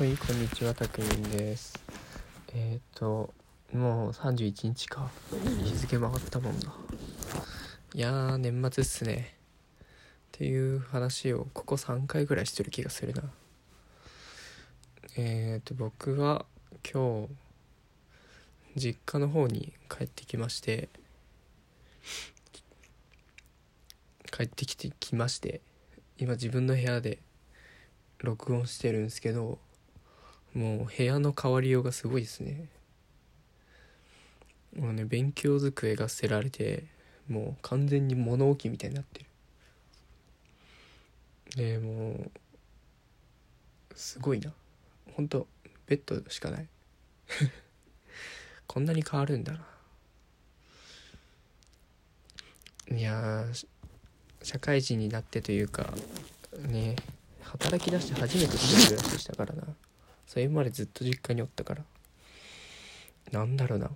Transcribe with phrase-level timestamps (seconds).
[0.00, 1.78] はい、こんにちは、たくみんです。
[2.54, 3.34] えっ、と、
[3.70, 5.10] もう31日か。
[5.62, 6.74] 日付回ったもんな。
[7.92, 9.34] いやー、年末っすね。
[9.82, 9.84] っ
[10.32, 13.24] ていう話をここ3回ぐらいしてる気がするな。
[15.18, 16.46] えっ、と、僕は
[16.90, 17.28] 今
[18.74, 20.88] 日、実家の方に帰ってきまして、
[24.32, 25.60] 帰ってきてきまして、
[26.16, 27.18] 今自分の部屋で
[28.20, 29.58] 録音してるんですけど、
[30.54, 32.68] もう部屋の変わりようがすごいですね。
[34.76, 36.84] もうね勉強机が捨てられて
[37.28, 39.26] もう完全に物置みたいになってる。
[41.56, 42.30] でもう
[43.94, 44.52] すごいな。
[45.14, 45.46] ほんと
[45.86, 46.68] ベッドしかない。
[48.66, 49.66] こんなに変わるんだな。
[52.96, 53.44] いや
[54.42, 55.94] 社会人になってというか
[56.58, 56.96] ね
[57.42, 59.64] 働き出して初めて一人暮らししたからな。
[60.30, 61.82] それまでずっと実家におったから。
[63.32, 63.90] なんだろうな。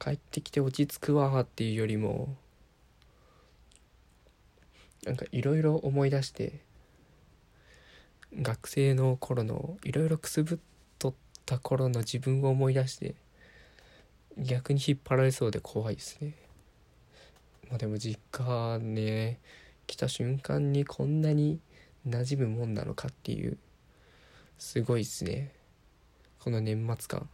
[0.00, 2.34] 帰ってきて落ち着くわっていうよりも
[5.06, 6.58] なんかいろいろ思い出して
[8.36, 10.58] 学生の頃のいろいろくすぶっ
[10.98, 11.14] とっ
[11.46, 13.14] た頃の自分を思い出して
[14.36, 16.34] 逆に引っ張られそうで怖いですね。
[17.68, 19.38] まあでも実家ね
[19.86, 21.60] 来た瞬間にこんなに
[22.08, 23.56] 馴染むもんなのかっていう。
[24.62, 25.52] すごいっすね。
[26.38, 27.28] この年末感。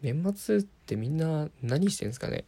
[0.00, 2.44] 年末ってみんな何してんすかね。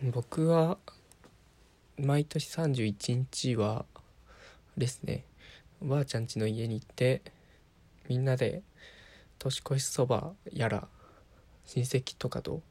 [0.00, 0.78] 僕は
[1.98, 3.84] 毎年31日は
[4.76, 5.24] ですね
[5.82, 7.20] おばあちゃん家の家に行って
[8.08, 8.62] みんなで
[9.40, 10.86] 年越しそばやら
[11.66, 12.62] 親戚とかと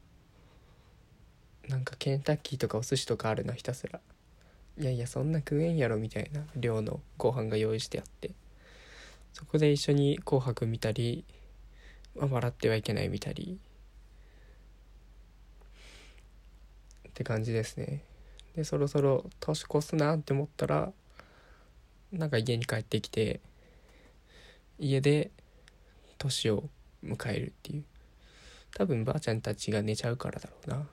[1.68, 4.00] なんかケンタッキーとかお寿司とかあるなひたすら。
[4.78, 8.30] いやいやそんな食えんやろみたいな量のご飯が用意してあって。
[9.32, 11.24] そこで一緒に「紅白」見たり、
[12.14, 13.58] まあ、笑ってはいけない見たり。
[17.08, 18.02] って感じですね。
[18.56, 20.92] でそろそろ年越すなって思ったら
[22.12, 23.40] なんか家に帰ってきて
[24.78, 25.30] 家で
[26.18, 26.68] 年を
[27.04, 27.84] 迎えるっていう。
[28.74, 30.88] 多分ばあちゃんたちが寝ちゃうからだろうな。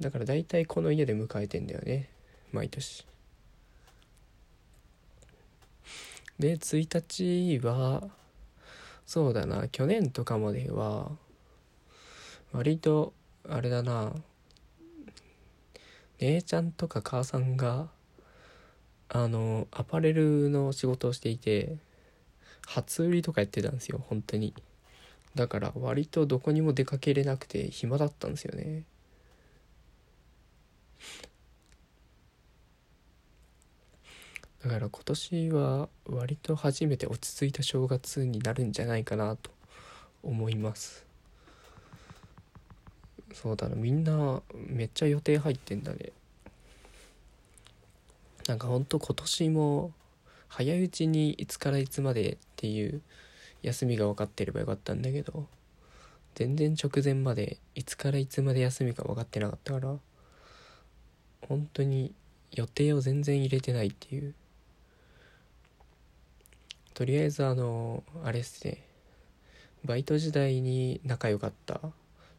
[0.00, 2.10] だから大体この家で迎えてんだよね。
[2.52, 3.06] 毎年。
[6.38, 8.02] で1日は
[9.06, 9.68] そうだな。
[9.68, 11.10] 去年とかまでは
[12.52, 13.14] 割と
[13.48, 14.12] あれだな。
[16.18, 17.88] 姉ちゃんとか母さんが
[19.08, 21.76] あのアパレルの仕事をしていて
[22.66, 24.52] 初売りとかやってたんですよ本当に。
[25.34, 28.84] だから割とどこにも出かけれなくて暇だったんですよね。
[34.62, 39.50] だから今年は割と初めて落ち着いた正月になるんじゃないかなと
[40.22, 41.06] 思います。
[43.32, 46.10] そうだなみんなめっちゃ予定入ってんだね。
[48.48, 49.92] なんかほんと今年も
[50.48, 53.02] 早いうちにいつからいつまでっていう
[53.62, 55.46] 休みが分かってればよかったんだけど
[56.34, 59.96] 全然直前までいつからいつまで休みか分かってなかったから
[61.48, 62.12] 本当に
[62.52, 64.34] 予定を全然入れてないっていう。
[66.94, 68.82] とりあえずあのあれっすね。
[69.84, 71.80] バイト時代に仲良かった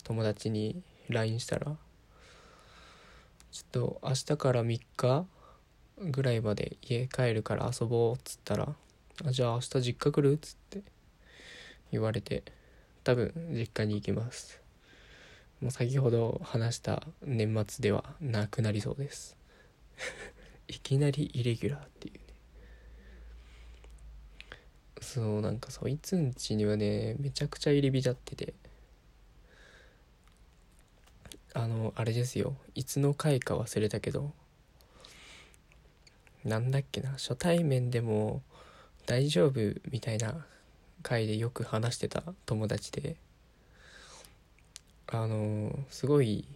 [0.03, 1.77] 友達に LINE したら
[3.51, 5.25] ちょっと明日から3日
[5.99, 8.75] ぐらいまで家帰るから遊ぼうっつったら
[9.25, 10.81] あじゃあ明日実家来るっつって
[11.91, 12.43] 言われて
[13.03, 14.66] 多分実家に行きます。
[15.61, 19.35] もう先ほど話した年末ではなくなりそうです。
[20.67, 22.21] いきなりイレギュラーっていうね。
[25.01, 28.53] そうなんかそいつんちにはねめちゃくちゃ入り浸ってて。
[31.53, 32.55] あのあれですよ。
[32.75, 34.31] いつの回か忘れたけど。
[36.43, 37.11] なんだっけな。
[37.13, 38.43] 初対面でも
[39.07, 40.45] 大丈夫みたいな
[41.01, 43.15] 回でよく話してた友達で。
[45.09, 46.47] あのすごい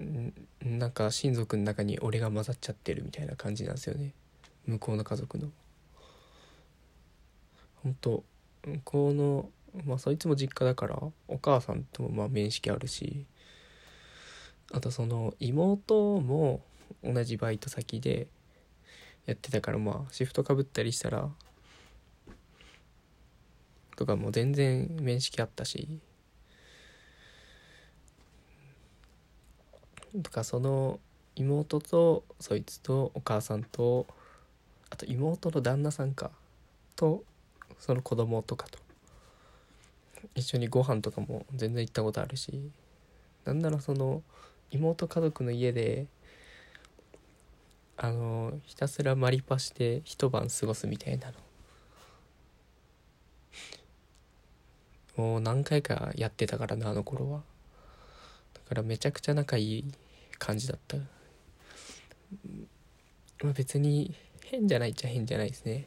[0.00, 0.32] ん
[0.62, 4.12] なんか親族の中に俺が混ざっちゃってるみたいな感じなんですよね。
[4.66, 5.48] 向こうの家族の。
[7.82, 8.24] 本当
[8.64, 9.50] 向こうの
[9.84, 10.98] まあそいつも実家だから
[11.28, 13.24] お母さんともまあ面識あるし
[14.72, 16.60] あとその妹も
[17.04, 18.26] 同じバイト先で
[19.26, 21.28] やってたからまあシフトかぶったりしたら
[23.96, 26.00] とかもう全然面識あったし。
[30.22, 31.00] とかその
[31.36, 34.06] 妹とそいつとお母さんと
[34.90, 36.30] あと妹の旦那さんか
[36.96, 37.22] と
[37.78, 38.78] その子供とかと。
[40.34, 42.70] 一緒にご飯とかも全然行ったことあるし
[43.44, 44.22] なんならその
[44.70, 46.06] 妹家族の家で
[47.96, 51.34] あのひたすらマリパして一晩過ごすみたいなの。
[55.16, 57.42] もう何回かやってたからなあの頃は。
[58.68, 59.84] からめちゃくちゃ仲いい
[60.38, 60.96] 感じだった
[63.42, 65.86] まあ別に変じゃないっちゃ変じゃないですね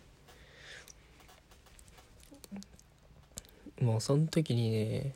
[3.79, 5.15] もうその時にね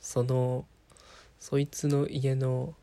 [0.00, 0.64] その
[1.38, 2.74] そいつの家の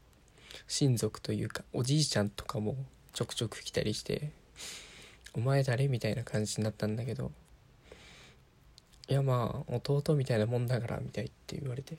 [0.67, 2.75] 親族というかおじいちゃんとかも
[3.13, 4.31] ちょくちょく来たりして
[5.33, 7.31] 「お前誰?」みたいな感じになったんだけど
[9.09, 11.97] 「いやまあ弟みたいなもんだから」みたいって言われて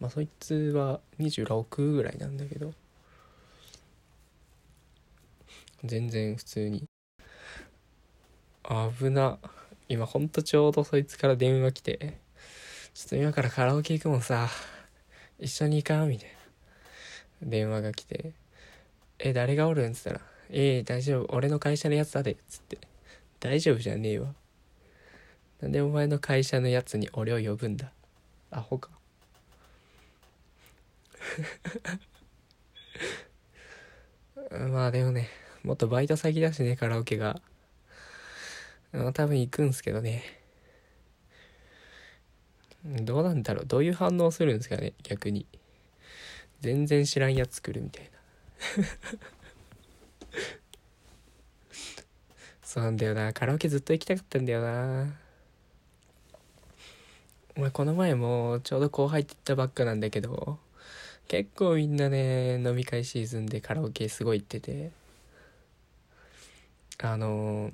[0.00, 2.72] まあそいつは26ぐらいなんだけど
[5.84, 6.88] 全然普通に。
[8.64, 9.38] 危な。
[9.88, 12.18] 今ほんとちょうどそいつから電話来て
[12.94, 14.48] ちょっと今からカラオケ行くもんさ。
[15.40, 16.30] 一緒に行かんみたい
[17.42, 17.48] な。
[17.48, 18.32] 電話が来て
[19.18, 21.36] 「え誰がおるん?」つったら「ええ大丈夫。
[21.36, 22.78] 俺の会社のやつだで」つって
[23.40, 24.34] 「大丈夫じゃねえわ」
[25.60, 27.92] なんでお前の会社のやつに俺を呼ぶんだ？
[28.50, 28.97] アホか。
[34.70, 35.28] まあでもね
[35.62, 37.40] もっとバイト先だしねカラオケが。
[39.12, 40.22] 多分行くんすけどね。
[42.84, 45.46] どうなんだろうどういう反応するんですかね逆に。
[46.60, 48.10] 全然知らんやつ来るみたいな。
[52.62, 53.32] そうなんだよな。
[53.32, 55.16] カラオケずっと行きたかったんだよな。
[57.56, 60.58] お前この前もちょうど後輩って言ったばっかなんだけど。
[61.28, 64.90] 結構みんなね飲み会シーズンでカラオケすごい行ってて。
[67.00, 67.70] あの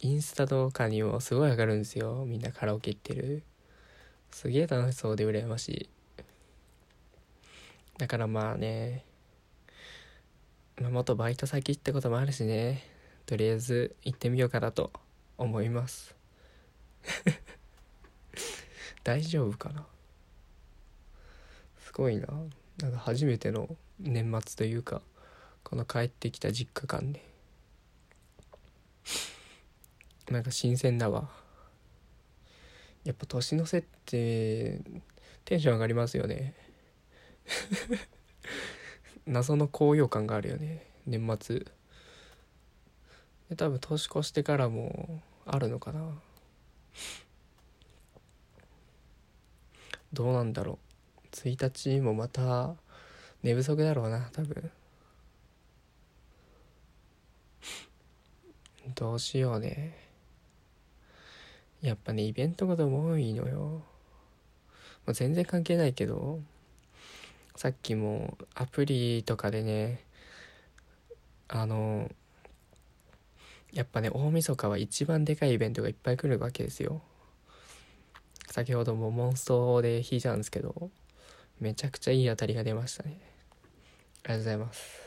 [0.00, 2.24] インスタとかにもすごい上がるんですよ。
[2.26, 3.42] みんなカラオケ行ってる。
[4.30, 5.88] すげえ楽しそうで羨ましい。
[7.96, 9.06] だからまあね、
[10.78, 12.82] まあ、元バイト先ったこともあるしね。
[13.24, 14.92] とりあえず行ってみようかなと
[15.38, 16.14] 思います。
[19.02, 19.86] 大丈夫かな？
[21.78, 22.28] すごいな。
[22.78, 23.68] なんか初めての
[24.00, 25.02] 年末というか
[25.62, 27.22] この帰ってきた実家間で。
[30.30, 31.28] なんか新鮮だわ。
[33.04, 34.80] やっぱ年の瀬って
[35.44, 36.54] テンション上がりますよね。
[39.26, 41.66] 謎の高揚感があるよね年末。
[43.50, 46.20] で多分年越してからもあるのかな。
[50.12, 50.91] どうなんだろう。
[51.32, 52.74] 1日もまた
[53.42, 54.70] 寝不足だろうな多分。
[58.94, 59.96] どうしようね。
[61.80, 63.82] やっぱねイベントが多いのよ、
[65.04, 66.40] まあ、全然関係ないけど
[67.56, 70.04] さっきもアプリとかでね
[71.48, 72.08] あの
[73.72, 77.02] やっぱね大晦日は一番でかいイベントがいっぱい来るわけですよ。
[78.48, 80.90] 先ほどもモンストで弾いたんですけど。
[81.62, 83.20] めちゃくちゃいい当たりが出ましたね。
[84.24, 85.00] ありがとうございます。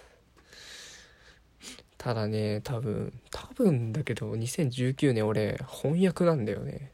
[1.97, 6.93] ただね多分多分だけど2019年俺翻訳なんだよね。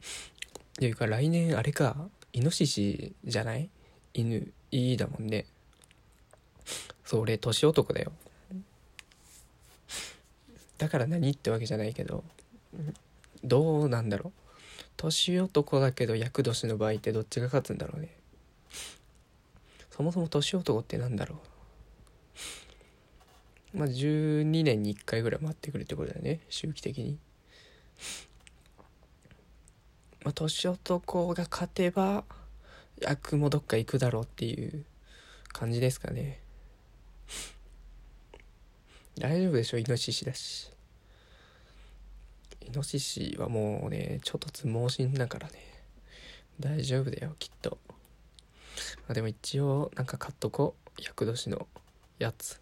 [0.00, 2.08] っていうか来年あれか。
[2.32, 3.68] イノシシじゃない？
[4.16, 5.44] 犬いいだもんね。
[7.04, 8.12] そう俺年男だよ。
[10.78, 12.24] だから何ってわけじゃないけど
[13.44, 14.40] どうなんだろう。
[14.96, 18.08] 年男だけど厄年の場合ってどっちが勝つんだろうね。
[19.90, 21.36] そもそも年男ってなんだろ
[23.74, 23.78] う。
[23.78, 26.40] まあ12年に1回ぐらい待ってくるってことだよね。
[26.48, 27.18] 周期的に。
[30.24, 32.24] まあ年男が勝てば
[33.00, 34.84] 役もどっか行くだろうっていう
[35.52, 36.40] 感じですかね。
[39.18, 39.78] 大丈夫でしょ？
[39.78, 40.70] イノシシだし。
[42.60, 45.54] イノシシはもうねちょっとつ盲信だからね。
[46.58, 47.78] 大丈夫だよきっと。
[47.88, 51.02] まあでも一応なんか買っとこう。
[51.02, 51.66] 厄年の
[52.18, 52.60] やつ。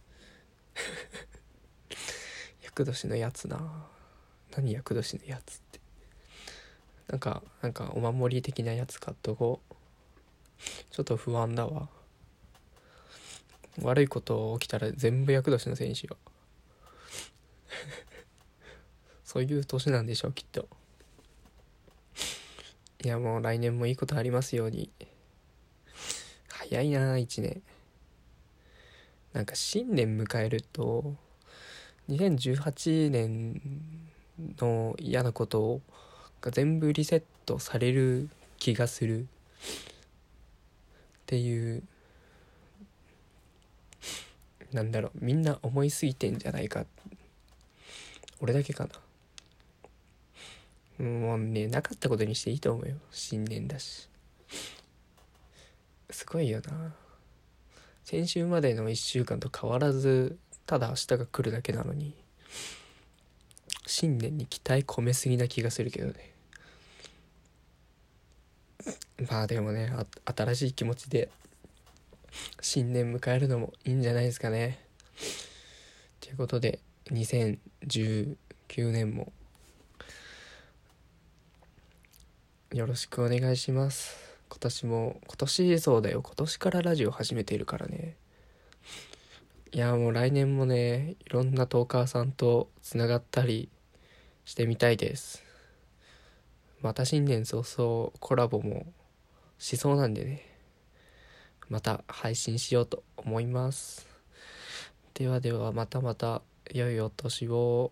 [2.65, 3.89] 厄年のやつな。
[4.57, 5.81] 何厄年のやつって。
[7.09, 9.74] なんかなんかお守り的なやつ買っとこう。
[10.91, 11.89] ちょっと不安だわ。
[13.83, 16.17] 悪いこと起きたら全部厄年のせいにしよ。
[16.25, 16.31] う
[19.25, 20.69] そういう年なんでしょうきっと。
[23.03, 24.91] いやもう来年もいいことありますように。
[26.49, 27.63] 早いな1年。
[29.33, 31.17] なんか新年迎えると
[32.09, 33.61] 2018年
[34.59, 35.81] の嫌なこと
[36.41, 38.29] が全部リセットされる
[38.59, 39.27] 気がする。
[41.25, 41.83] っていう
[44.73, 46.85] なんだろうみんな思いすぎてんじゃないか。
[48.41, 48.87] 俺だけか
[50.99, 51.05] な。
[51.05, 52.97] もうねなかったことにしていいと思うよ。
[53.11, 54.09] 新年だし。
[56.11, 56.95] すごいよな。
[58.03, 62.15] 先週までの1週間と変わらずただ明日が来るだけなのに
[63.87, 66.34] 新年に期待込めすぎな気がするけどね。
[69.31, 69.93] まあでもね
[70.25, 71.31] 新しい気持ちで
[72.61, 74.81] 新年迎えるのもいいんじゃないですかね。
[76.21, 76.81] ということで
[77.11, 78.37] 2019
[78.91, 79.33] 年も
[82.73, 84.17] よろしくお願いします。
[84.49, 86.23] 今年も今年そうだよ。
[86.23, 88.17] 今年からラジオ始めているからね。
[89.73, 93.69] いやもう来年もねいろんなトーカーさんとつながったり
[94.45, 95.45] してみたいです。
[96.83, 98.87] また新年早々コラボも
[99.65, 100.43] しそうなんでね
[101.71, 104.07] また配信しようと思います
[105.15, 107.91] ではではまたまた良いお年を。